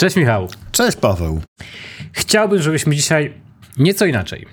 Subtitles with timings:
[0.00, 0.48] Cześć Michał.
[0.72, 1.42] Cześć Paweł.
[2.12, 3.32] Chciałbym, żebyśmy dzisiaj
[3.78, 4.46] nieco inaczej.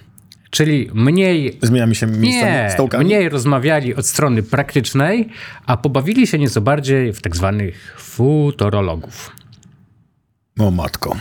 [0.49, 1.59] Czyli mniej.
[1.61, 5.29] Zmieniamy się miejscami, Nie, mniej rozmawiali od strony praktycznej,
[5.65, 9.31] a pobawili się nieco bardziej w tak zwanych futurologów.
[10.59, 11.15] O matko.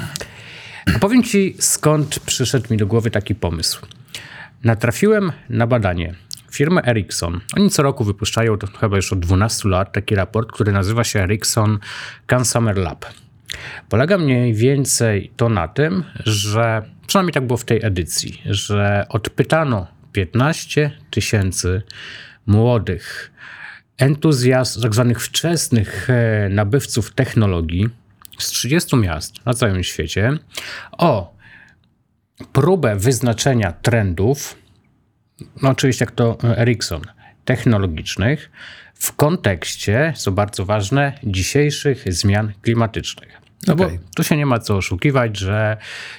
[0.95, 3.87] A powiem ci, skąd przyszedł mi do głowy taki pomysł.
[4.65, 6.15] Natrafiłem na badanie
[6.51, 7.41] firmy Ericsson.
[7.57, 11.21] Oni co roku wypuszczają, to chyba już od 12 lat, taki raport, który nazywa się
[11.21, 11.79] Ericsson
[12.35, 13.07] Consumer Lab.
[13.89, 19.87] Polega mniej więcej to na tym, że przynajmniej tak było w tej edycji, że odpytano
[20.13, 21.83] 15 tysięcy
[22.47, 23.33] młodych
[23.99, 27.89] entuzjastów, tak zwanych wczesnych e, nabywców technologii
[28.39, 30.39] z 30 miast na całym świecie
[30.93, 31.37] o
[32.53, 34.57] próbę wyznaczenia trendów,
[35.63, 37.03] no oczywiście jak to Ericsson,
[37.45, 38.51] technologicznych
[38.95, 43.46] w kontekście, co bardzo ważne, dzisiejszych zmian klimatycznych.
[43.67, 43.99] No Okej.
[43.99, 45.77] bo tu się nie ma co oszukiwać, że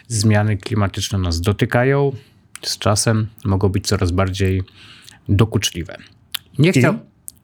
[0.07, 2.11] zmiany klimatyczne nas dotykają,
[2.61, 4.63] z czasem mogą być coraz bardziej
[5.29, 5.97] dokuczliwe.
[6.59, 6.99] Nie chciał...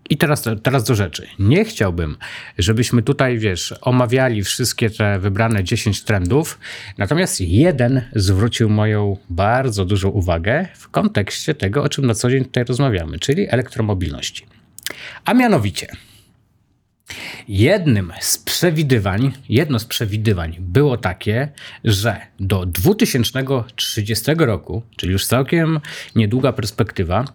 [0.09, 1.27] I teraz, teraz do rzeczy.
[1.39, 2.17] Nie chciałbym,
[2.57, 6.59] żebyśmy tutaj, wiesz, omawiali wszystkie te wybrane 10 trendów,
[6.97, 12.45] natomiast jeden zwrócił moją bardzo dużą uwagę w kontekście tego, o czym na co dzień
[12.45, 14.45] tutaj rozmawiamy, czyli elektromobilności.
[15.25, 15.87] A mianowicie,
[17.47, 21.49] jednym z przewidywań, jedno z przewidywań było takie,
[21.83, 25.79] że do 2030 roku, czyli już całkiem
[26.15, 27.25] niedługa perspektywa,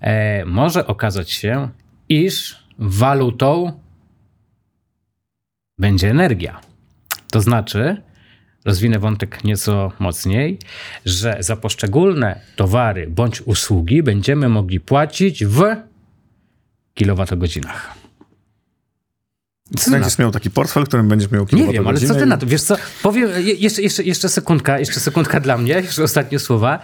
[0.00, 1.68] e, może okazać się,
[2.08, 3.80] iż walutą
[5.78, 6.60] będzie energia.
[7.30, 8.02] To znaczy,
[8.64, 10.58] rozwinę wątek nieco mocniej,
[11.04, 15.62] że za poszczególne towary bądź usługi będziemy mogli płacić w
[16.94, 18.03] kilowatogodzinach.
[19.78, 22.36] Co Będziesz miał taki portfel, w którym będziesz miał nie wiem, ale co ty na
[22.36, 22.46] to?
[22.46, 26.78] Wiesz co, powiem, je- jeszcze, jeszcze, jeszcze sekundka, jeszcze sekundka dla mnie, jeszcze ostatnie słowa.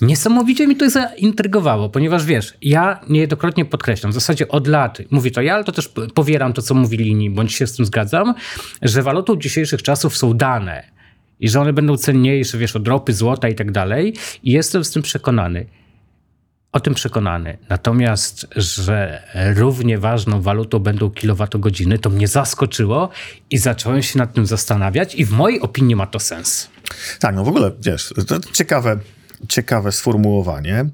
[0.00, 5.42] Niesamowicie mi to zaintrygowało, ponieważ wiesz, ja niejednokrotnie podkreślam, w zasadzie od lat, mówię to
[5.42, 8.34] ja, ale to też powieram to, co mówili inni, bądź się z tym zgadzam,
[8.82, 10.82] że walutą dzisiejszych czasów są dane
[11.40, 14.90] i że one będą cenniejsze, wiesz, od ropy, złota i tak dalej i jestem z
[14.90, 15.66] tym przekonany.
[16.76, 17.58] O tym przekonany.
[17.68, 19.22] Natomiast, że
[19.54, 23.08] równie ważną walutą będą kilowatogodziny, to mnie zaskoczyło
[23.50, 26.68] i zacząłem się nad tym zastanawiać i w mojej opinii ma to sens.
[27.20, 28.98] Tak, no w ogóle, wiesz, to ciekawe,
[29.48, 30.86] ciekawe sformułowanie.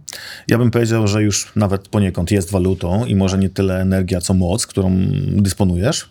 [0.49, 4.35] Ja bym powiedział, że już nawet poniekąd jest walutą i może nie tyle energia, co
[4.35, 6.11] moc, którą dysponujesz.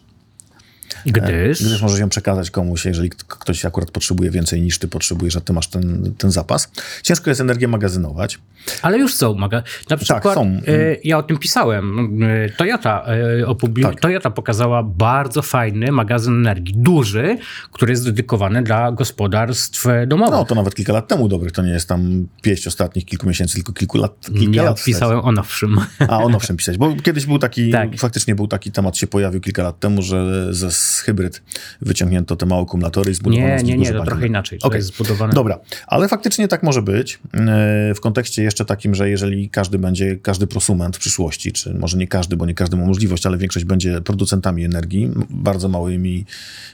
[1.05, 5.41] Gdyż, Gdyż możesz ją przekazać komuś, jeżeli ktoś akurat potrzebuje więcej niż ty potrzebujesz, a
[5.41, 6.71] ty masz ten, ten zapas.
[7.03, 8.39] Ciężko jest energię magazynować.
[8.81, 9.33] ale już są.
[9.33, 9.63] Maga...
[9.89, 10.45] Na przykład, są.
[10.67, 12.19] e, ja o tym pisałem.
[12.23, 13.05] E, Toyota,
[13.41, 13.83] e, opubli...
[13.83, 13.99] Tak.
[13.99, 17.37] Toyota pokazała bardzo fajny magazyn energii, duży,
[17.71, 20.33] który jest dedykowany dla gospodarstw e, domowych.
[20.33, 23.55] No to nawet kilka lat temu dobrych, to nie jest tam pieść ostatnich kilku miesięcy,
[23.55, 24.11] tylko kilku lat.
[24.25, 25.77] Kilka Nie lat pisałem o nowszym.
[26.07, 27.89] A on owszem pisać, bo kiedyś był taki, Tak.
[27.97, 31.41] faktycznie był taki temat, się pojawił kilka lat temu, że ze z hybryd
[31.81, 34.59] wyciągnięto te małe akumulatory i zbudowano Nie, z nie, nie, to trochę inaczej.
[34.61, 34.77] Okej.
[34.77, 35.33] jest zbudowane.
[35.33, 40.15] Dobra, ale faktycznie tak może być e, w kontekście jeszcze takim, że jeżeli każdy będzie,
[40.15, 43.65] każdy prosument w przyszłości, czy może nie każdy, bo nie każdy ma możliwość, ale większość
[43.65, 46.25] będzie producentami energii, bardzo małymi,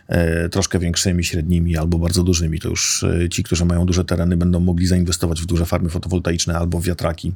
[0.08, 4.38] e, troszkę większymi, średnimi albo bardzo dużymi, to już e, ci, którzy mają duże tereny,
[4.38, 7.34] będą mogli zainwestować w duże farmy fotowoltaiczne albo w wiatraki,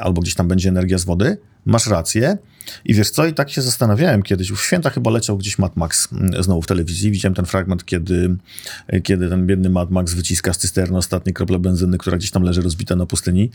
[0.00, 1.36] albo gdzieś tam będzie energia z wody.
[1.64, 2.38] Masz rację.
[2.84, 6.08] I wiesz co, i tak się zastanawiałem kiedyś, w święta chyba leciał gdzieś Mad Max
[6.12, 8.36] mm, znowu w telewizji, widziałem ten fragment, kiedy,
[9.02, 12.62] kiedy ten biedny Mad Max wyciska z cysterny ostatnie krople benzyny, która gdzieś tam leży
[12.62, 13.50] rozbita na pustyni.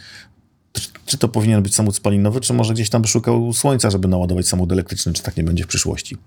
[0.72, 4.08] Czy, czy to powinien być samochód spalinowy, czy może gdzieś tam by szukał słońca, żeby
[4.08, 6.18] naładować samochód elektryczny, czy tak nie będzie w przyszłości?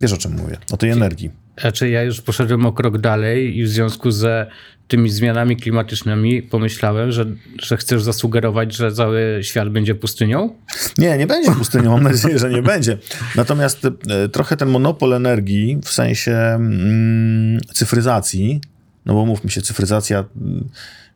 [0.00, 1.43] Wiesz o czym mówię, o tej energii.
[1.60, 4.46] Znaczy, ja już poszedłem o krok dalej i w związku ze
[4.88, 7.26] tymi zmianami klimatycznymi pomyślałem, że,
[7.62, 10.56] że chcesz zasugerować, że cały świat będzie pustynią?
[10.98, 12.98] Nie, nie będzie pustynią, mam nadzieję, że nie będzie.
[13.36, 18.60] Natomiast e, trochę ten monopol energii w sensie mm, cyfryzacji,
[19.06, 20.68] no bo mówmy się, cyfryzacja, mm,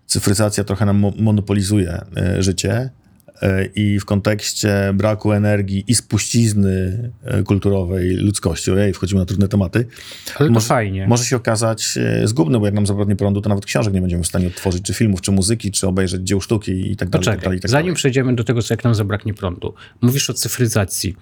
[0.06, 2.90] cyfryzacja trochę nam mo- monopolizuje e, życie
[3.74, 9.86] i w kontekście braku energii i spuścizny e, kulturowej ludzkości, ojej, wchodzimy na trudne tematy,
[10.38, 11.06] Ale to Może- fajnie.
[11.06, 14.22] może się okazać e, zgubny, bo jak nam zabraknie prądu, to nawet książek nie będziemy
[14.22, 17.24] w stanie odtworzyć, czy filmów, czy muzyki, czy obejrzeć dzieł sztuki i tak dalej.
[17.24, 17.96] tak Poczekaj, dalej, i tak zanim dalej.
[17.96, 19.74] przejdziemy do tego, co jak nam zabraknie prądu.
[20.00, 21.16] Mówisz o cyfryzacji.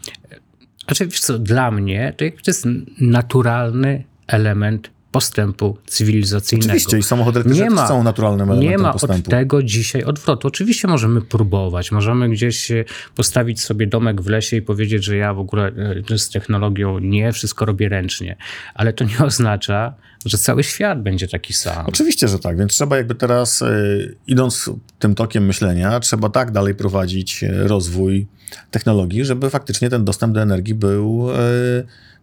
[0.86, 2.64] Znaczy, wiesz co, dla mnie to jest
[3.00, 6.66] naturalny element postępu cywilizacyjnego.
[6.66, 9.16] Oczywiście i samochody elektryczne nie ma, są naturalnym elementem Nie ma postępu.
[9.16, 10.48] od tego dzisiaj odwrotu.
[10.48, 12.84] Oczywiście możemy próbować, możemy gdzieś e,
[13.14, 15.72] postawić sobie domek w lesie i powiedzieć, że ja w ogóle
[16.10, 18.36] e, z technologią nie, wszystko robię ręcznie.
[18.74, 21.86] Ale to nie oznacza, że cały świat będzie taki sam.
[21.86, 26.74] Oczywiście, że tak, więc trzeba jakby teraz, y, idąc tym tokiem myślenia, trzeba tak dalej
[26.74, 28.26] prowadzić rozwój
[28.70, 31.34] technologii, żeby faktycznie ten dostęp do energii był y,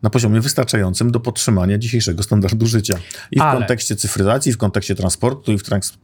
[0.02, 3.00] na poziomie wystarczającym do podtrzymania dzisiejszego standardu życia.
[3.32, 5.98] I w Ale- kontekście cyfryzacji, w kontekście transportu, i w, trans,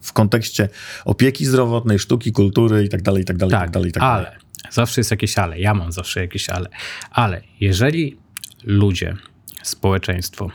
[0.00, 0.68] w kontekście
[1.04, 3.92] opieki zdrowotnej, sztuki, kultury i tak dalej, i tak dalej, i tak Tak, dalej, i
[3.92, 4.26] tak dalej.
[4.26, 4.36] ale
[4.70, 5.58] zawsze jest jakieś ale.
[5.60, 6.68] Ja mam zawsze jakieś ale.
[7.10, 8.16] Ale jeżeli
[8.64, 9.16] ludzie,
[9.62, 10.50] społeczeństwo,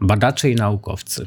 [0.00, 1.26] badacze i naukowcy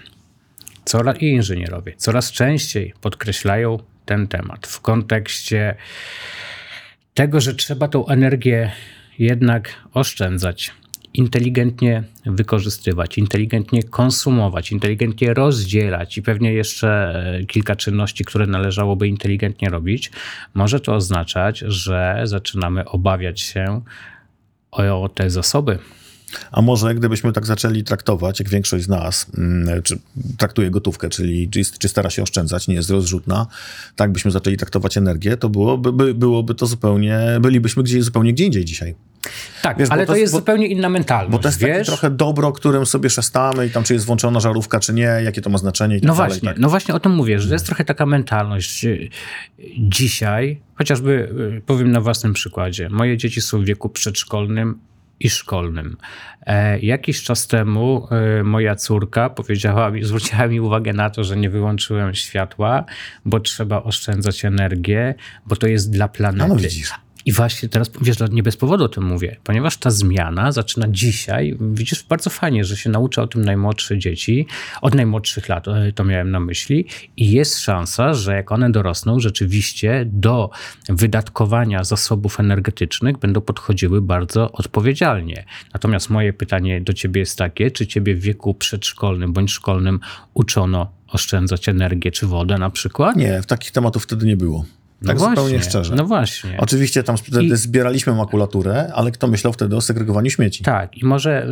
[0.86, 5.76] coraz, i inżynierowie coraz częściej podkreślają ten temat w kontekście
[7.16, 8.72] tego, że trzeba tą energię
[9.20, 10.72] jednak oszczędzać,
[11.14, 19.70] inteligentnie wykorzystywać, inteligentnie konsumować, inteligentnie rozdzielać i pewnie jeszcze e, kilka czynności, które należałoby inteligentnie
[19.70, 20.12] robić,
[20.54, 23.82] może to oznaczać, że zaczynamy obawiać się
[24.72, 25.80] o, o te zasoby.
[26.52, 29.98] A może gdybyśmy tak zaczęli traktować, jak większość z nas mm, czy
[30.38, 33.48] traktuje gotówkę, czyli czy, czy stara się oszczędzać, nie jest rozrzutna,
[33.96, 38.46] tak byśmy zaczęli traktować energię, to byłoby, by, byłoby to zupełnie, bylibyśmy gdzieś, zupełnie gdzie
[38.46, 38.96] indziej dzisiaj.
[39.62, 41.32] Tak, Wiesz, ale to to jest- bo- zupełnie inna mentalność.
[41.32, 41.88] Bo to jest wiesz?
[41.88, 45.50] trochę dobro, którym sobie szastamy i tam czy jest włączona żarówka, czy nie, jakie to
[45.50, 46.30] ma znaczenie i tak No dalej.
[46.32, 46.60] właśnie, Tak.
[46.60, 48.86] no właśnie o tym mówię, że to jest trochę taka mentalność.
[48.86, 49.10] y,
[49.80, 54.80] Dzisiaj, chociażby y, powiem na własnym przykładzie, moje dzieci są w wieku przedszkolnym
[55.20, 55.98] i szkolnym.
[56.46, 61.38] E, jakiś czas temu e, moja córka powiedziała mi, zwróciła mi uwagę na to, że
[61.38, 62.86] nie wyłączyłem światła,
[63.26, 65.16] bo trzeba oszczędzać energię,
[65.46, 66.50] bo to jest dla planety.
[66.50, 66.92] No widzisz.
[67.26, 71.58] I właśnie teraz, wiesz, nie bez powodu o tym mówię, ponieważ ta zmiana zaczyna dzisiaj,
[71.62, 74.48] widzisz, bardzo fajnie, że się naucza o tym najmłodsze dzieci,
[74.82, 76.86] od najmłodszych lat, e, to miałem na myśli,
[77.18, 80.50] i jest szansa, że jak one dorosną, rzeczywiście do
[80.90, 85.46] wydatkowania zasobów energetycznych będą podchodziły bardzo odpowiedzialnie.
[85.74, 90.00] Natomiast moje pytanie do ciebie jest takie, czy ciebie w wieku przedszkolnym bądź szkolnym
[90.34, 93.16] uczono oszczędzać energię czy wodę na przykład?
[93.16, 94.66] Nie, takich tematów wtedy nie było.
[95.06, 95.96] Tak no zupełnie właśnie, szczerze.
[95.96, 96.58] No właśnie.
[96.58, 100.64] Oczywiście tam wtedy zbieraliśmy makulaturę, ale kto myślał wtedy o segregowaniu śmieci?
[100.64, 101.48] Tak, i może,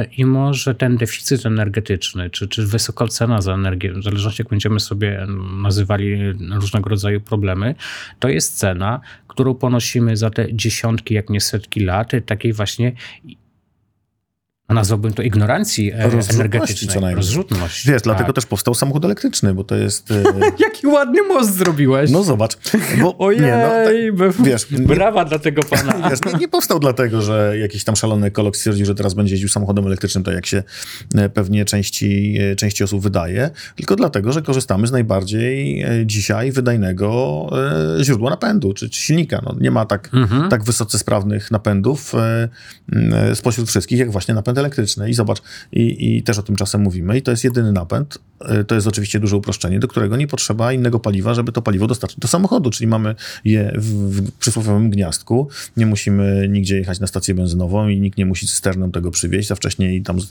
[0.00, 4.48] yy, i może ten deficyt energetyczny, czy, czy wysoka cena za energię, w zależności jak
[4.48, 5.26] będziemy sobie
[5.62, 7.74] nazywali różnego rodzaju problemy,
[8.18, 12.92] to jest cena, którą ponosimy za te dziesiątki, jak nie setki lat, takiej właśnie,
[13.24, 13.45] no
[14.74, 16.94] nazwałbym to ignorancji e, energetycznej.
[16.94, 17.16] co najmniej.
[17.16, 17.86] Rozrzutność.
[17.86, 18.34] Wiesz, dlatego tak.
[18.34, 20.10] też powstał samochód elektryczny, bo to jest...
[20.10, 20.22] e,
[20.64, 22.10] Jaki ładny most zrobiłeś.
[22.10, 22.56] No zobacz.
[23.02, 23.68] Bo, Ojej, nie, no,
[24.28, 25.92] tak, wiesz, nie- brawa dla tego pana.
[26.10, 29.48] Wiesz, nie, nie powstał dlatego, że jakiś tam szalony ekolog stwierdził, że teraz będzie jeździł
[29.48, 30.62] samochodem elektrycznym, tak jak się
[31.14, 37.46] e, pewnie części, części osób wydaje, tylko dlatego, że korzystamy z najbardziej dzisiaj wydajnego
[38.02, 39.42] źródła napędu, czy, czy silnika.
[39.44, 40.50] No, nie ma tak, Mhm.
[40.50, 42.12] tak wysoce sprawnych napędów
[43.34, 45.10] spośród wszystkich, jak właśnie napęd elektryczny.
[45.10, 45.42] I zobacz,
[45.72, 48.18] i, i też o tym czasem mówimy, i to jest jedyny napęd,
[48.66, 52.18] to jest oczywiście duże uproszczenie, do którego nie potrzeba innego paliwa, żeby to paliwo dostarczyć
[52.20, 53.86] do samochodu, czyli mamy je w,
[54.16, 58.90] w przysłowiowym gniazdku, nie musimy nigdzie jechać na stację benzynową i nikt nie musi cysterną
[58.90, 60.30] tego przywieźć, a wcześniej tam z-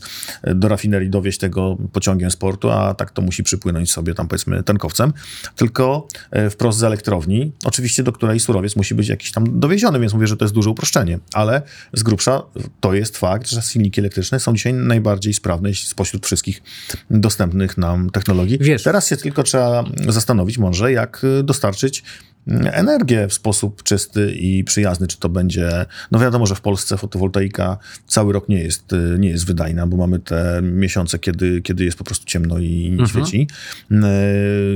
[0.55, 5.13] do rafinerii dowieść tego pociągiem sportu, a tak to musi przypłynąć sobie tam powiedzmy tankowcem,
[5.55, 10.13] tylko e, wprost z elektrowni, oczywiście do której surowiec musi być jakiś tam dowieziony, więc
[10.13, 11.61] mówię, że to jest duże uproszczenie, ale
[11.93, 12.41] z grubsza
[12.79, 16.61] to jest fakt, że silniki elektryczne są dzisiaj najbardziej sprawne spośród wszystkich
[17.09, 18.57] dostępnych nam technologii.
[18.61, 22.03] Wiesz- Teraz się tylko trzeba zastanowić może, jak y, dostarczyć
[22.47, 26.97] mm, energię w sposób czysty i przyjazny, czy to będzie, no wiadomo, że w Polsce
[26.97, 31.83] fotowoltaika cały rok nie jest, y, nie jest wydajna, bo mamy te miesiące, kiedy, kiedy
[31.85, 33.47] jest po prostu ciemno i nie świeci.
[33.91, 33.95] Y,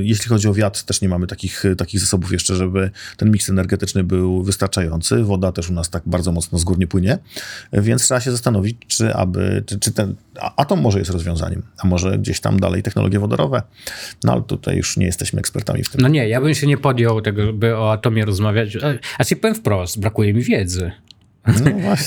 [0.02, 4.04] Jeśli chodzi o wiatr, też nie mamy takich, takich zasobów jeszcze, żeby ten miks energetyczny
[4.04, 5.24] był wystarczający.
[5.24, 7.18] Woda też u nas tak bardzo mocno z gór nie płynie,
[7.72, 12.18] więc trzeba się zastanowić, czy aby, czy, czy ten atom może jest rozwiązaniem, a może
[12.18, 13.62] gdzieś tam dalej technologie wodorowe.
[14.24, 16.00] No ale tutaj już nie jesteśmy ekspertami w tym.
[16.00, 18.76] No nie, ja bym się nie podjął tego, by o atomie rozmawiać.
[19.26, 20.92] Ci powiem wprost, brakuje mi wiedzy.
[21.46, 21.54] No.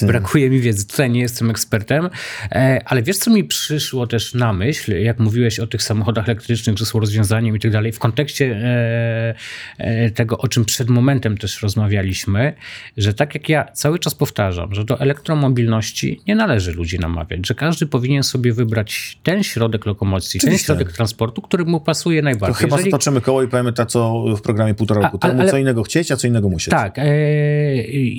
[0.08, 0.88] Brakuje mi wiedzy.
[0.88, 2.10] Tutaj nie jestem ekspertem,
[2.52, 6.78] e, ale wiesz, co mi przyszło też na myśl, jak mówiłeś o tych samochodach elektrycznych,
[6.78, 9.36] że są rozwiązaniem i tak dalej, w kontekście e,
[9.78, 12.54] e, tego, o czym przed momentem też rozmawialiśmy,
[12.98, 17.56] że tak jak ja cały czas powtarzam, że do elektromobilności nie należy ludzi namawiać, że
[17.56, 20.66] każdy powinien sobie wybrać ten środek lokomocji, ten Oczywiście.
[20.66, 22.56] środek transportu, który mu pasuje To najbardziej.
[22.56, 25.52] chyba Jeżeli- zatoczymy koło i powiemy tak, co w programie półtora roku A- temu, ale-
[25.52, 26.70] co innego chcieć, a co innego musieć.
[26.72, 26.96] Tak.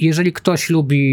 [0.00, 1.03] Jeżeli ktoś lubi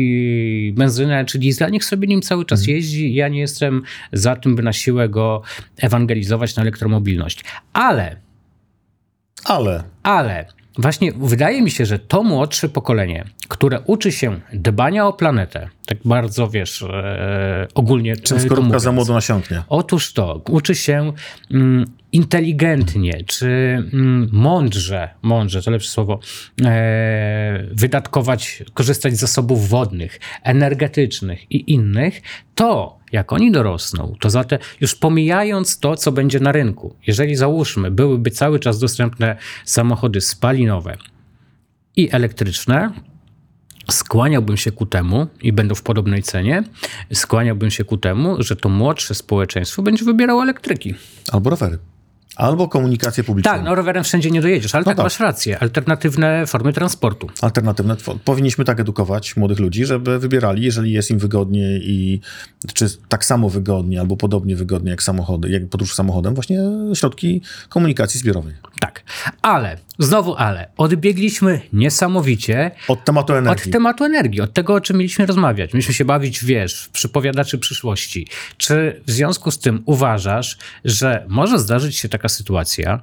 [0.73, 3.13] benzynę czy diesla, niech sobie nim cały czas jeździ.
[3.13, 3.83] Ja nie jestem
[4.13, 5.41] za tym, by na siłę go
[5.77, 7.43] ewangelizować na elektromobilność.
[7.73, 8.15] Ale
[9.45, 10.45] Ale ale
[10.77, 15.97] właśnie wydaje mi się, że to młodsze pokolenie, które uczy się dbania o planetę, tak
[16.05, 18.83] bardzo wiesz, e, ogólnie czym e, skorupka mówiąc.
[18.83, 19.63] za młodo nasiąknie.
[19.69, 21.13] Otóż to, uczy się
[21.51, 23.47] mm, inteligentnie, czy
[23.93, 26.19] mm, mądrze, mądrze, to lepsze słowo,
[26.65, 32.21] e, wydatkować, korzystać z zasobów wodnych, energetycznych i innych,
[32.55, 37.35] to jak oni dorosną, to za te, już pomijając to, co będzie na rynku, jeżeli
[37.35, 40.97] załóżmy, byłyby cały czas dostępne samochody spalinowe
[41.95, 42.91] i elektryczne,
[43.91, 46.63] skłaniałbym się ku temu, i będą w podobnej cenie,
[47.13, 50.95] skłaniałbym się ku temu, że to młodsze społeczeństwo będzie wybierało elektryki.
[51.31, 51.77] Albo rowery.
[52.35, 53.51] Albo komunikację publiczną.
[53.51, 55.03] Tak, no rowerem wszędzie nie dojedziesz, ale tak, tak.
[55.03, 55.59] masz rację.
[55.59, 57.29] Alternatywne formy transportu.
[57.41, 57.95] alternatywne.
[58.25, 62.19] Powinniśmy tak edukować młodych ludzi, żeby wybierali, jeżeli jest im wygodnie i
[62.73, 66.59] czy tak samo wygodnie albo podobnie wygodnie jak samochody, jak podróż samochodem, właśnie
[66.93, 68.53] środki komunikacji zbiorowej.
[68.79, 69.03] Tak.
[69.41, 73.65] Ale, znowu ale, odbiegliśmy niesamowicie Od tematu energii.
[73.65, 75.73] od tematu energii, od tego, o czym mieliśmy rozmawiać.
[75.73, 78.27] Mieliśmy się bawić, wiesz, przypowiadaczy przyszłości.
[78.57, 83.01] Czy w związku z tym uważasz, że może zdarzyć się taka sytuacja,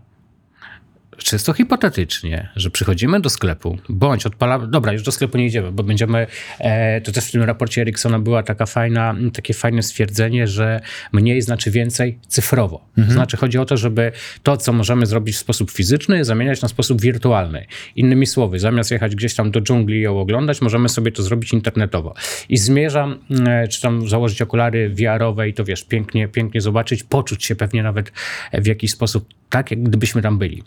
[1.18, 5.82] czysto hipotetycznie, że przychodzimy do sklepu, bądź odpalamy, dobra, już do sklepu nie idziemy, bo
[5.82, 6.26] będziemy,
[6.58, 10.80] e, to też w tym raporcie Ericssona była taka fajna, takie fajne stwierdzenie, że
[11.12, 12.88] mniej znaczy więcej cyfrowo.
[13.06, 16.68] To znaczy chodzi o to, żeby to, co możemy zrobić w sposób fizyczny, zamieniać na
[16.68, 17.66] sposób wirtualny.
[17.96, 21.52] Innymi słowy, zamiast jechać gdzieś tam do dżungli i ją oglądać, możemy sobie to zrobić
[21.52, 22.14] internetowo.
[22.48, 27.44] I zmierzam, e, czy tam założyć okulary VR-owe i to wiesz, pięknie, pięknie zobaczyć, poczuć
[27.44, 28.12] się pewnie nawet
[28.52, 30.62] w jakiś sposób tak, jak gdybyśmy tam byli.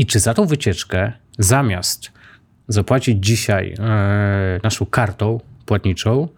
[0.00, 2.12] I czy za tą wycieczkę, zamiast
[2.68, 6.28] zapłacić dzisiaj e, naszą kartą płatniczą,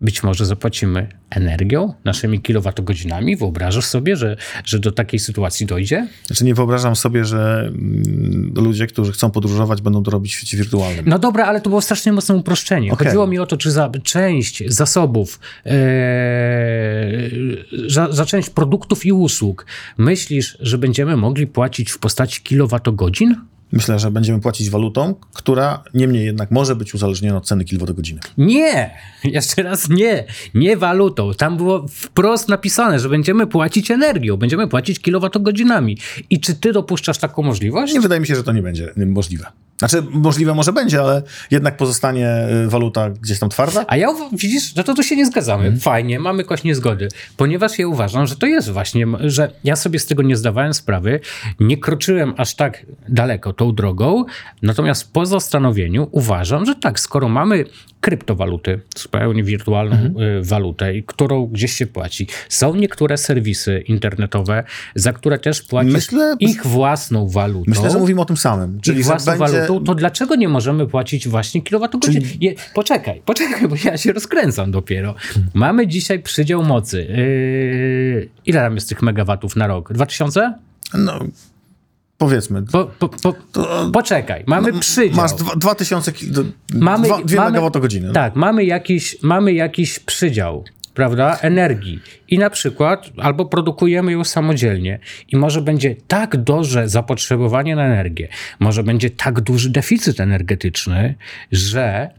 [0.00, 3.36] być może zapłacimy energią, naszymi kilowatogodzinami?
[3.36, 6.08] Wyobrażasz sobie, że, że do takiej sytuacji dojdzie?
[6.26, 10.56] Znaczy nie wyobrażam sobie, że mm, ludzie, którzy chcą podróżować, będą to robić w świecie
[10.56, 11.04] wirtualnym.
[11.08, 12.92] No dobra, ale to było strasznie mocne uproszczenie.
[12.92, 13.06] Okej.
[13.06, 15.70] Chodziło mi o to, czy za część zasobów, e,
[17.88, 19.66] za, za część produktów i usług
[19.98, 23.36] myślisz, że będziemy mogli płacić w postaci kilowatogodzin?
[23.72, 28.20] Myślę, że będziemy płacić walutą, która niemniej jednak może być uzależniona od ceny kilowatogodziny.
[28.38, 28.90] Nie,
[29.24, 31.34] jeszcze raz nie, nie walutą.
[31.34, 35.98] Tam było wprost napisane, że będziemy płacić energią, będziemy płacić kilowatogodzinami.
[36.30, 37.94] I czy ty dopuszczasz taką możliwość?
[37.94, 39.46] Nie wydaje mi się, że to nie będzie możliwe.
[39.78, 43.84] Znaczy, możliwe może będzie, ale jednak pozostanie y, waluta gdzieś tam twarda.
[43.88, 45.62] A ja widzisz, że to tu się nie zgadzamy.
[45.64, 45.80] Mhm.
[45.80, 50.06] Fajnie, mamy kość niezgody, ponieważ ja uważam, że to jest właśnie, że ja sobie z
[50.06, 51.20] tego nie zdawałem sprawy,
[51.60, 54.24] nie kroczyłem aż tak daleko tą drogą,
[54.62, 57.64] natomiast po zastanowieniu uważam, że tak, skoro mamy
[58.00, 60.38] kryptowaluty, zupełnie wirtualną Mhm.
[60.38, 66.36] y, walutę, którą gdzieś się płaci, są niektóre serwisy internetowe, za które też płacisz Myślę-
[66.40, 67.64] ich własną walutą.
[67.66, 68.80] Myślę, że mówimy o tym samym.
[68.80, 69.52] Czyli ich własną będzie...
[69.52, 72.22] walutą, to dlaczego nie możemy płacić właśnie kilowatogodzin?
[72.40, 75.14] Je, poczekaj, poczekaj, bo ja się rozkręcam dopiero.
[75.54, 77.06] Mamy dzisiaj przydział mocy.
[77.08, 79.92] Yy, ile tam jest tych megawatów na rok?
[79.92, 80.54] 2000?
[80.94, 81.18] No,
[82.18, 82.62] powiedzmy.
[82.62, 83.34] Po, po, po,
[83.92, 85.16] poczekaj, mamy przydział.
[85.16, 86.42] Masz dwa- 2000, ki- d-
[86.74, 88.12] Mamy- dwa, dwie mamy- megawattogodziny.
[88.12, 90.64] Tak, mamy jakiś, mamy jakiś przydział,
[90.98, 92.00] prawda, energii.
[92.28, 94.98] I na przykład albo produkujemy ją samodzielnie.
[95.28, 98.28] I może będzie tak duże zapotrzebowanie na energię,
[98.58, 101.14] może będzie tak duży deficyt energetyczny,
[101.52, 102.10] że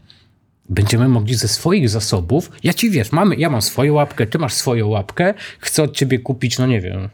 [0.68, 4.54] będziemy mogli ze swoich zasobów, ja ci wiesz, mamy, ja mam swoją łapkę, ty masz
[4.54, 7.08] swoją łapkę, chcę od ciebie kupić, no nie wiem,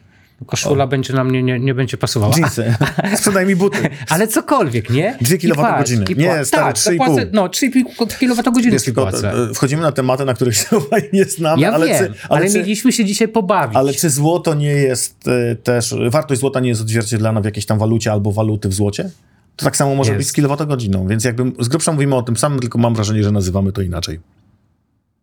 [0.47, 2.35] koszula będzie na mnie, nie, nie będzie pasowała.
[2.38, 2.75] Jeansy.
[3.16, 3.78] Sprzedaj mi buty.
[4.09, 5.16] Ale cokolwiek, nie?
[5.21, 6.00] Dwie I kilowatogodziny.
[6.07, 6.99] patrz, i Nie, stary, tak, 3,5.
[6.99, 9.33] zapłacę- No, 3,5 kilowatogodziny Jest ci tylko, płacę.
[9.50, 10.66] e, wchodzimy na tematy, na których się
[11.12, 13.76] nie znamy, Ja ale, wiem, czy, ale, ale, czy, mieliśmy się dzisiaj pobawić.
[13.76, 17.78] ale czy złoto nie jest e, też, wartość złota nie jest odzwierciedlana w jakiejś tam
[17.78, 19.11] walucie albo waluty w złocie?
[19.57, 20.19] To tak samo może Jest.
[20.21, 23.33] być z kilowatogodziną, więc jakby z grubsza mówimy o tym samym, tylko mam wrażenie, że
[23.33, 24.21] nazywamy to inaczej.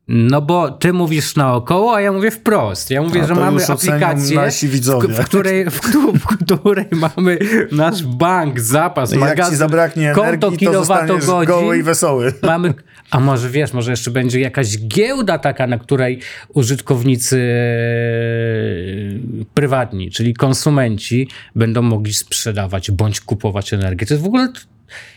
[0.07, 2.91] No bo ty mówisz naokoło, a ja mówię wprost.
[2.91, 4.50] Ja mówię, A że mamy aplikację.
[4.69, 5.74] W, w, której, w,
[6.24, 7.38] w której mamy
[7.72, 11.83] nasz bank, zapas, Jak magazyn, ci zabraknie konto energii, to zostaniesz goły i kilowatogodzin.
[11.83, 12.33] wesoły.
[12.43, 12.74] Mamy,
[13.12, 16.19] a może wiesz, może jeszcze będzie jakaś giełda taka, na której
[16.53, 24.05] użytkownicy e, prywatni, czyli konsumenci będą mogli sprzedawać bądź kupować energię.
[24.05, 24.50] To jest w ogóle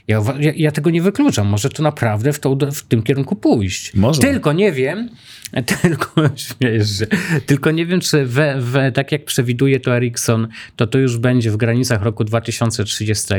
[0.09, 1.47] Ja, ja, ja tego nie wykluczam.
[1.47, 3.95] Może to naprawdę w, tą, w tym kierunku pójść.
[3.95, 4.21] Może.
[4.21, 5.11] Tylko nie wiem,
[5.83, 7.07] tylko śmiejesz się,
[7.47, 11.51] tylko nie wiem, czy we, we, tak jak przewiduje to Ericsson, to to już będzie
[11.51, 13.35] w granicach roku 2030.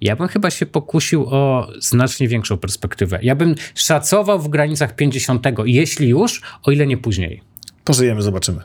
[0.00, 3.18] Ja bym chyba się pokusił o znacznie większą perspektywę.
[3.22, 7.40] Ja bym szacował w granicach 50, jeśli już, o ile nie później.
[7.84, 8.60] Pożyjemy, zobaczymy.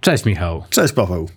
[0.00, 0.64] Cześć Michał.
[0.70, 1.28] Cześć, Paweł.